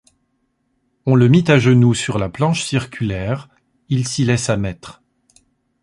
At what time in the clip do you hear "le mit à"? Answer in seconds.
1.13-1.59